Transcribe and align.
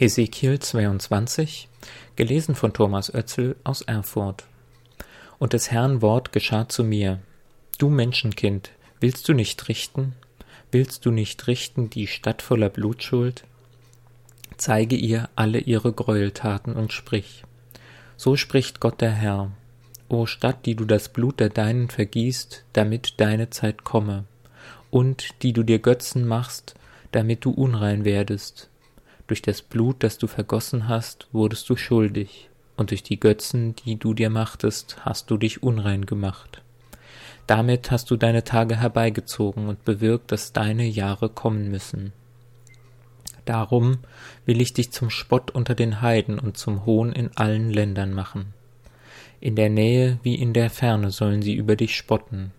Hesekiel 0.00 0.60
22, 0.60 1.68
gelesen 2.14 2.54
von 2.54 2.72
Thomas 2.72 3.12
Oetzel 3.12 3.56
aus 3.64 3.82
Erfurt. 3.82 4.44
Und 5.40 5.54
des 5.54 5.72
Herrn 5.72 6.02
Wort 6.02 6.30
geschah 6.30 6.68
zu 6.68 6.84
mir. 6.84 7.18
Du 7.78 7.88
Menschenkind, 7.88 8.70
willst 9.00 9.28
du 9.28 9.34
nicht 9.34 9.66
richten? 9.66 10.14
Willst 10.70 11.04
du 11.04 11.10
nicht 11.10 11.48
richten 11.48 11.90
die 11.90 12.06
Stadt 12.06 12.42
voller 12.42 12.68
Blutschuld? 12.68 13.42
Zeige 14.56 14.94
ihr 14.94 15.30
alle 15.34 15.58
ihre 15.58 15.92
Gräueltaten 15.92 16.76
und 16.76 16.92
sprich. 16.92 17.42
So 18.16 18.36
spricht 18.36 18.78
Gott 18.78 19.00
der 19.00 19.10
Herr. 19.10 19.50
O 20.08 20.26
Stadt, 20.26 20.64
die 20.64 20.76
du 20.76 20.84
das 20.84 21.08
Blut 21.08 21.40
der 21.40 21.48
Deinen 21.48 21.88
vergießt, 21.88 22.66
damit 22.72 23.14
deine 23.16 23.50
Zeit 23.50 23.82
komme, 23.82 24.26
und 24.92 25.42
die 25.42 25.52
du 25.52 25.64
dir 25.64 25.80
Götzen 25.80 26.24
machst, 26.24 26.76
damit 27.10 27.44
du 27.44 27.50
unrein 27.50 28.04
werdest, 28.04 28.67
durch 29.28 29.42
das 29.42 29.62
Blut, 29.62 30.02
das 30.02 30.18
du 30.18 30.26
vergossen 30.26 30.88
hast, 30.88 31.28
wurdest 31.32 31.68
du 31.70 31.76
schuldig, 31.76 32.48
und 32.76 32.90
durch 32.90 33.02
die 33.02 33.20
Götzen, 33.20 33.76
die 33.76 33.96
du 33.96 34.14
dir 34.14 34.30
machtest, 34.30 34.98
hast 35.04 35.30
du 35.30 35.36
dich 35.36 35.62
unrein 35.62 36.06
gemacht. 36.06 36.62
Damit 37.46 37.90
hast 37.90 38.10
du 38.10 38.16
deine 38.16 38.44
Tage 38.44 38.76
herbeigezogen 38.76 39.68
und 39.68 39.84
bewirkt, 39.84 40.32
dass 40.32 40.52
deine 40.52 40.84
Jahre 40.84 41.28
kommen 41.28 41.70
müssen. 41.70 42.12
Darum 43.44 43.98
will 44.44 44.60
ich 44.60 44.74
dich 44.74 44.92
zum 44.92 45.08
Spott 45.08 45.50
unter 45.50 45.74
den 45.74 46.02
Heiden 46.02 46.38
und 46.38 46.58
zum 46.58 46.84
Hohn 46.84 47.12
in 47.12 47.30
allen 47.36 47.70
Ländern 47.70 48.12
machen. 48.12 48.52
In 49.40 49.56
der 49.56 49.70
Nähe 49.70 50.18
wie 50.22 50.34
in 50.34 50.52
der 50.52 50.68
Ferne 50.68 51.10
sollen 51.10 51.40
sie 51.40 51.54
über 51.54 51.76
dich 51.76 51.96
spotten. 51.96 52.52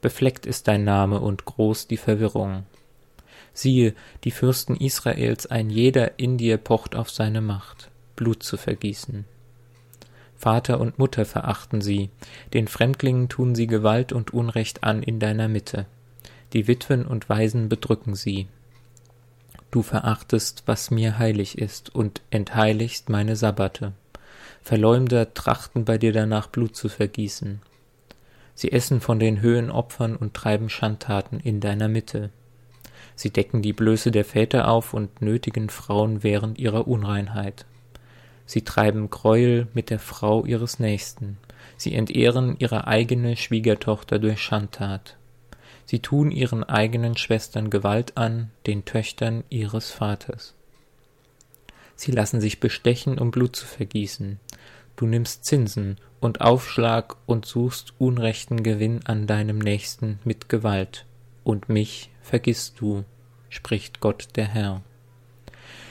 Befleckt 0.00 0.46
ist 0.46 0.68
dein 0.68 0.84
Name 0.84 1.20
und 1.20 1.44
groß 1.44 1.88
die 1.88 1.96
Verwirrung. 1.96 2.64
Siehe, 3.58 3.94
die 4.22 4.30
Fürsten 4.30 4.76
Israels, 4.76 5.46
ein 5.46 5.68
jeder 5.68 6.20
in 6.20 6.38
dir 6.38 6.58
pocht 6.58 6.94
auf 6.94 7.10
seine 7.10 7.40
Macht, 7.40 7.90
Blut 8.14 8.44
zu 8.44 8.56
vergießen. 8.56 9.24
Vater 10.36 10.78
und 10.78 11.00
Mutter 11.00 11.24
verachten 11.24 11.80
sie, 11.80 12.10
den 12.54 12.68
Fremdlingen 12.68 13.28
tun 13.28 13.56
sie 13.56 13.66
Gewalt 13.66 14.12
und 14.12 14.32
Unrecht 14.32 14.84
an 14.84 15.02
in 15.02 15.18
deiner 15.18 15.48
Mitte, 15.48 15.86
die 16.52 16.68
Witwen 16.68 17.04
und 17.04 17.28
Waisen 17.28 17.68
bedrücken 17.68 18.14
sie. 18.14 18.46
Du 19.72 19.82
verachtest, 19.82 20.62
was 20.66 20.92
mir 20.92 21.18
heilig 21.18 21.58
ist, 21.58 21.92
und 21.92 22.22
entheiligst 22.30 23.08
meine 23.08 23.34
Sabbate. 23.34 23.92
Verleumder 24.62 25.34
trachten 25.34 25.84
bei 25.84 25.98
dir 25.98 26.12
danach 26.12 26.46
Blut 26.46 26.76
zu 26.76 26.88
vergießen. 26.88 27.60
Sie 28.54 28.70
essen 28.70 29.00
von 29.00 29.18
den 29.18 29.40
Höhenopfern 29.40 30.14
und 30.14 30.34
treiben 30.34 30.68
Schandtaten 30.68 31.40
in 31.40 31.58
deiner 31.58 31.88
Mitte. 31.88 32.30
Sie 33.18 33.30
decken 33.30 33.62
die 33.62 33.72
Blöße 33.72 34.12
der 34.12 34.24
Väter 34.24 34.68
auf 34.68 34.94
und 34.94 35.20
nötigen 35.20 35.70
Frauen 35.70 36.22
während 36.22 36.56
ihrer 36.56 36.86
Unreinheit. 36.86 37.66
Sie 38.46 38.62
treiben 38.62 39.10
Gräuel 39.10 39.66
mit 39.74 39.90
der 39.90 39.98
Frau 39.98 40.44
ihres 40.44 40.78
Nächsten. 40.78 41.36
Sie 41.76 41.96
entehren 41.96 42.54
ihre 42.60 42.86
eigene 42.86 43.36
Schwiegertochter 43.36 44.20
durch 44.20 44.40
Schandtat. 44.40 45.16
Sie 45.84 45.98
tun 45.98 46.30
ihren 46.30 46.62
eigenen 46.62 47.16
Schwestern 47.16 47.70
Gewalt 47.70 48.16
an, 48.16 48.52
den 48.68 48.84
Töchtern 48.84 49.42
ihres 49.48 49.90
Vaters. 49.90 50.54
Sie 51.96 52.12
lassen 52.12 52.40
sich 52.40 52.60
bestechen, 52.60 53.18
um 53.18 53.32
Blut 53.32 53.56
zu 53.56 53.66
vergießen. 53.66 54.38
Du 54.94 55.06
nimmst 55.06 55.44
Zinsen 55.44 55.96
und 56.20 56.40
Aufschlag 56.40 57.16
und 57.26 57.46
suchst 57.46 57.94
unrechten 57.98 58.62
Gewinn 58.62 59.00
an 59.06 59.26
deinem 59.26 59.58
Nächsten 59.58 60.20
mit 60.22 60.48
Gewalt 60.48 61.04
und 61.48 61.70
mich 61.70 62.10
vergisst 62.20 62.78
du, 62.78 63.04
spricht 63.48 64.00
Gott 64.00 64.28
der 64.36 64.44
Herr. 64.44 64.82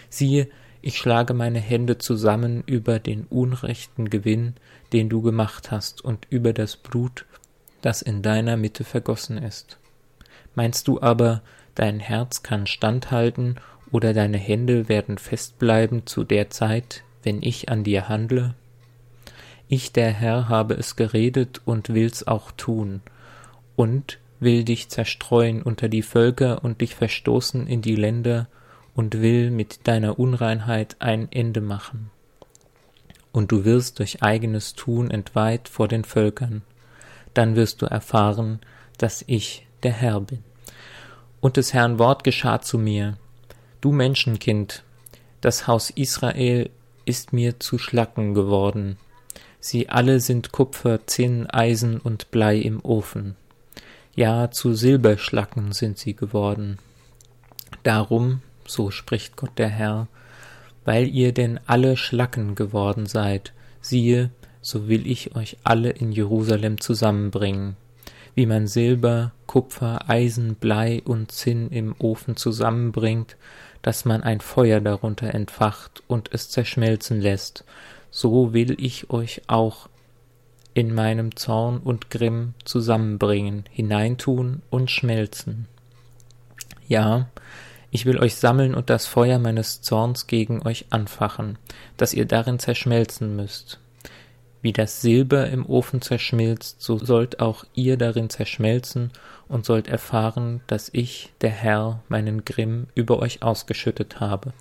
Siehe, 0.07 0.49
ich 0.83 0.99
schlage 0.99 1.33
meine 1.33 1.59
Hände 1.59 1.97
zusammen 1.97 2.63
über 2.67 2.99
den 2.99 3.23
unrechten 3.23 4.11
Gewinn, 4.11 4.53
den 4.93 5.09
du 5.09 5.23
gemacht 5.23 5.71
hast, 5.71 6.05
und 6.05 6.27
über 6.29 6.53
das 6.53 6.77
Blut, 6.77 7.25
das 7.81 8.03
in 8.03 8.21
deiner 8.21 8.55
Mitte 8.55 8.83
vergossen 8.83 9.39
ist. 9.39 9.79
Meinst 10.53 10.87
du 10.87 11.01
aber, 11.01 11.41
dein 11.73 11.99
Herz 11.99 12.43
kann 12.43 12.67
standhalten 12.67 13.55
oder 13.91 14.13
deine 14.13 14.37
Hände 14.37 14.87
werden 14.89 15.17
festbleiben 15.17 16.05
zu 16.05 16.23
der 16.23 16.51
Zeit, 16.51 17.03
wenn 17.23 17.41
ich 17.41 17.69
an 17.69 17.83
dir 17.83 18.07
handle? 18.07 18.53
Ich, 19.67 19.91
der 19.91 20.11
Herr, 20.11 20.49
habe 20.49 20.75
es 20.75 20.95
geredet 20.95 21.61
und 21.65 21.95
will's 21.95 22.27
auch 22.27 22.51
tun, 22.51 23.01
und 23.75 24.19
will 24.39 24.63
dich 24.63 24.89
zerstreuen 24.89 25.61
unter 25.61 25.89
die 25.89 26.01
Völker 26.01 26.63
und 26.63 26.81
dich 26.81 26.95
verstoßen 26.95 27.67
in 27.67 27.81
die 27.81 27.95
Länder 27.95 28.47
und 28.95 29.21
will 29.21 29.51
mit 29.51 29.87
deiner 29.87 30.19
Unreinheit 30.19 30.97
ein 30.99 31.31
Ende 31.31 31.61
machen. 31.61 32.11
Und 33.31 33.51
du 33.51 33.65
wirst 33.65 33.99
durch 33.99 34.23
eigenes 34.23 34.73
Tun 34.73 35.11
entweiht 35.11 35.69
vor 35.69 35.87
den 35.87 36.03
Völkern. 36.03 36.63
Dann 37.33 37.55
wirst 37.55 37.81
du 37.81 37.85
erfahren, 37.85 38.59
dass 38.97 39.23
ich 39.27 39.67
der 39.83 39.91
Herr 39.91 40.21
bin. 40.21 40.43
Und 41.39 41.57
des 41.57 41.73
Herrn 41.73 41.99
Wort 41.99 42.23
geschah 42.23 42.61
zu 42.61 42.79
mir. 42.79 43.17
Du 43.79 43.91
Menschenkind, 43.91 44.83
das 45.41 45.67
Haus 45.67 45.91
Israel 45.91 46.71
ist 47.05 47.31
mir 47.31 47.59
zu 47.59 47.77
Schlacken 47.77 48.33
geworden. 48.33 48.97
Sie 49.59 49.89
alle 49.89 50.19
sind 50.19 50.51
Kupfer, 50.51 51.05
Zinn, 51.05 51.47
Eisen 51.47 51.99
und 51.99 52.31
Blei 52.31 52.57
im 52.57 52.83
Ofen 52.83 53.35
ja 54.17 54.49
zu 54.49 54.73
Silberschlacken 54.73 55.71
sind 55.71 55.99
sie 55.99 56.15
geworden. 56.15 56.79
Darum, 57.83 58.41
so 58.65 58.89
spricht 58.89 59.37
Gott 59.37 59.51
der 59.57 59.69
Herr, 59.69 60.07
weil 60.83 61.07
ihr 61.07 61.33
denn 61.33 61.59
alle 61.67 61.95
Schlacken 61.95 62.55
geworden 62.55 63.05
seid, 63.05 63.53
siehe, 63.79 64.31
so 64.61 64.89
will 64.89 65.05
ich 65.05 65.35
euch 65.35 65.57
alle 65.63 65.91
in 65.91 66.11
Jerusalem 66.11 66.81
zusammenbringen, 66.81 67.77
wie 68.33 68.47
man 68.47 68.65
Silber, 68.65 69.33
Kupfer, 69.45 70.09
Eisen, 70.09 70.55
Blei 70.55 71.01
und 71.05 71.31
Zinn 71.31 71.69
im 71.69 71.95
Ofen 71.99 72.35
zusammenbringt, 72.35 73.37
dass 73.83 74.03
man 74.03 74.23
ein 74.23 74.41
Feuer 74.41 74.81
darunter 74.81 75.33
entfacht 75.33 76.01
und 76.07 76.33
es 76.33 76.49
zerschmelzen 76.49 77.21
lässt, 77.21 77.63
so 78.09 78.51
will 78.51 78.83
ich 78.83 79.11
euch 79.11 79.43
auch 79.45 79.89
in 80.77 80.93
meinem 80.93 81.35
Zorn 81.35 81.79
und 81.79 82.11
Grimm 82.11 82.53
zusammenbringen, 82.63 83.63
hineintun 83.71 84.61
und 84.69 84.91
schmelzen. 84.91 85.65
Ja, 86.87 87.29
ich 87.89 88.05
will 88.05 88.19
euch 88.19 88.35
sammeln 88.35 88.75
und 88.75 88.91
das 88.91 89.07
Feuer 89.07 89.39
meines 89.39 89.81
Zorns 89.81 90.27
gegen 90.27 90.61
euch 90.61 90.85
anfachen, 90.91 91.57
dass 91.97 92.13
ihr 92.13 92.25
darin 92.25 92.59
zerschmelzen 92.59 93.35
müsst. 93.35 93.79
Wie 94.61 94.71
das 94.71 95.01
Silber 95.01 95.49
im 95.49 95.65
Ofen 95.65 96.03
zerschmilzt, 96.03 96.79
so 96.79 96.99
sollt 96.99 97.39
auch 97.39 97.63
ihr 97.73 97.97
darin 97.97 98.29
zerschmelzen 98.29 99.09
und 99.47 99.65
sollt 99.65 99.87
erfahren, 99.87 100.61
dass 100.67 100.91
ich, 100.93 101.33
der 101.41 101.49
Herr, 101.49 102.03
meinen 102.07 102.45
Grimm 102.45 102.85
über 102.93 103.17
euch 103.17 103.41
ausgeschüttet 103.41 104.19
habe. 104.19 104.53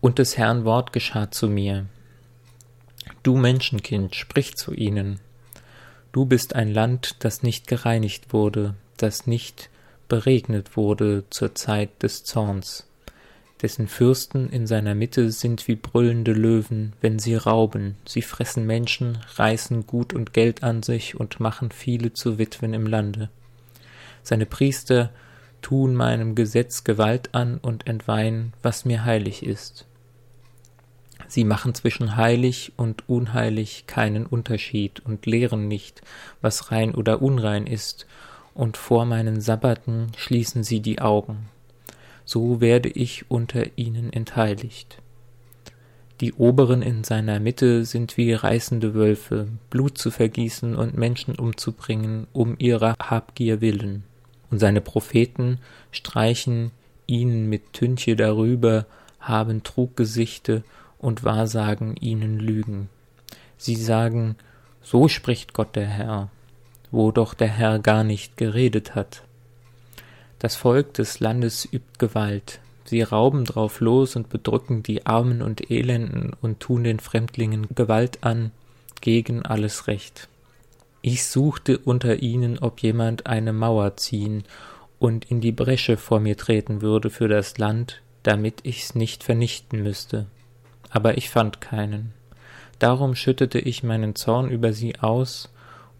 Und 0.00 0.18
des 0.18 0.36
Herrn 0.36 0.64
Wort 0.64 0.92
geschah 0.92 1.30
zu 1.30 1.46
mir, 1.46 1.86
Du 3.22 3.36
Menschenkind, 3.36 4.14
sprich 4.14 4.54
zu 4.54 4.72
ihnen. 4.72 5.20
Du 6.10 6.24
bist 6.24 6.56
ein 6.56 6.72
Land, 6.72 7.16
das 7.18 7.42
nicht 7.42 7.66
gereinigt 7.66 8.32
wurde, 8.32 8.74
das 8.96 9.26
nicht 9.26 9.68
beregnet 10.08 10.76
wurde 10.76 11.24
zur 11.28 11.54
Zeit 11.54 12.02
des 12.02 12.24
Zorns, 12.24 12.86
dessen 13.60 13.88
Fürsten 13.88 14.48
in 14.48 14.66
seiner 14.66 14.94
Mitte 14.94 15.30
sind 15.32 15.68
wie 15.68 15.76
brüllende 15.76 16.32
Löwen, 16.32 16.94
wenn 17.02 17.18
sie 17.18 17.34
rauben, 17.34 17.96
sie 18.06 18.22
fressen 18.22 18.66
Menschen, 18.66 19.18
reißen 19.36 19.86
Gut 19.86 20.14
und 20.14 20.32
Geld 20.32 20.62
an 20.62 20.82
sich 20.82 21.14
und 21.20 21.40
machen 21.40 21.70
viele 21.70 22.14
zu 22.14 22.38
Witwen 22.38 22.72
im 22.72 22.86
Lande. 22.86 23.28
Seine 24.22 24.46
Priester 24.46 25.10
tun 25.60 25.94
meinem 25.94 26.34
Gesetz 26.34 26.84
Gewalt 26.84 27.34
an 27.34 27.58
und 27.58 27.86
entweihen, 27.86 28.54
was 28.62 28.86
mir 28.86 29.04
heilig 29.04 29.44
ist. 29.44 29.86
Sie 31.30 31.44
machen 31.44 31.74
zwischen 31.74 32.16
heilig 32.16 32.72
und 32.76 33.08
unheilig 33.08 33.84
keinen 33.86 34.26
Unterschied 34.26 34.98
und 34.98 35.26
lehren 35.26 35.68
nicht, 35.68 36.02
was 36.40 36.72
rein 36.72 36.92
oder 36.92 37.22
unrein 37.22 37.68
ist, 37.68 38.08
und 38.52 38.76
vor 38.76 39.04
meinen 39.04 39.40
Sabbaten 39.40 40.08
schließen 40.16 40.64
sie 40.64 40.80
die 40.80 41.00
Augen. 41.00 41.48
So 42.24 42.60
werde 42.60 42.88
ich 42.88 43.30
unter 43.30 43.64
ihnen 43.76 44.12
entheiligt. 44.12 44.98
Die 46.20 46.32
Oberen 46.32 46.82
in 46.82 47.04
seiner 47.04 47.38
Mitte 47.38 47.84
sind 47.84 48.16
wie 48.16 48.32
reißende 48.32 48.94
Wölfe, 48.94 49.46
Blut 49.70 49.98
zu 49.98 50.10
vergießen 50.10 50.74
und 50.74 50.98
Menschen 50.98 51.36
umzubringen, 51.36 52.26
um 52.32 52.56
ihrer 52.58 52.96
Habgier 52.98 53.60
willen. 53.60 54.02
Und 54.50 54.58
seine 54.58 54.80
Propheten 54.80 55.58
streichen 55.92 56.72
ihnen 57.06 57.48
mit 57.48 57.72
Tünche 57.72 58.16
darüber, 58.16 58.86
haben 59.20 59.62
Truggesichte 59.62 60.64
und 61.00 61.24
wahrsagen 61.24 61.96
ihnen 61.96 62.38
Lügen. 62.38 62.88
Sie 63.58 63.76
sagen, 63.76 64.36
so 64.82 65.08
spricht 65.08 65.52
Gott 65.52 65.74
der 65.74 65.88
Herr, 65.88 66.28
wo 66.92 67.10
doch 67.10 67.34
der 67.34 67.48
Herr 67.48 67.78
gar 67.80 68.04
nicht 68.04 68.36
geredet 68.36 68.94
hat. 68.94 69.22
Das 70.38 70.56
Volk 70.56 70.94
des 70.94 71.20
Landes 71.20 71.64
übt 71.64 71.98
Gewalt, 71.98 72.60
Sie 72.90 73.02
rauben 73.02 73.44
drauf 73.44 73.78
los 73.78 74.16
und 74.16 74.30
bedrücken 74.30 74.82
die 74.82 75.06
Armen 75.06 75.42
und 75.42 75.70
Elenden 75.70 76.32
und 76.40 76.58
tun 76.58 76.82
den 76.82 76.98
Fremdlingen 76.98 77.68
Gewalt 77.74 78.24
an, 78.24 78.50
gegen 79.00 79.42
alles 79.42 79.86
Recht. 79.86 80.28
Ich 81.00 81.24
suchte 81.24 81.78
unter 81.78 82.20
ihnen, 82.20 82.58
ob 82.58 82.80
jemand 82.82 83.26
eine 83.26 83.52
Mauer 83.52 83.96
ziehen 83.96 84.42
und 84.98 85.24
in 85.30 85.40
die 85.40 85.52
Bresche 85.52 85.96
vor 85.96 86.18
mir 86.18 86.36
treten 86.36 86.82
würde 86.82 87.10
für 87.10 87.28
das 87.28 87.58
Land, 87.58 88.02
damit 88.24 88.60
ich's 88.64 88.96
nicht 88.96 89.22
vernichten 89.22 89.84
müsste. 89.84 90.26
Aber 90.90 91.16
ich 91.16 91.30
fand 91.30 91.60
keinen. 91.60 92.12
Darum 92.78 93.14
schüttete 93.14 93.58
ich 93.58 93.82
meinen 93.82 94.14
Zorn 94.14 94.50
über 94.50 94.72
sie 94.72 94.98
aus, 95.00 95.50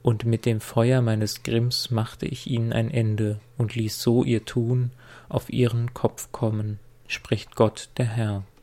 und 0.02 0.24
mit 0.24 0.46
dem 0.46 0.60
Feuer 0.60 1.02
meines 1.02 1.42
Grimms 1.42 1.90
machte 1.90 2.26
ich 2.26 2.46
ihnen 2.46 2.72
ein 2.72 2.90
Ende 2.90 3.38
und 3.58 3.74
ließ 3.74 4.00
so 4.00 4.24
ihr 4.24 4.44
Tun 4.44 4.92
auf 5.28 5.50
ihren 5.52 5.92
Kopf 5.92 6.32
kommen, 6.32 6.78
spricht 7.06 7.54
Gott 7.54 7.90
der 7.98 8.06
Herr. 8.06 8.44